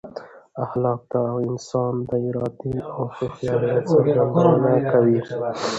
[0.63, 1.13] اخلاق د
[1.47, 5.19] انسان د ارادې او هوښیارۍ څرګندونه کوي.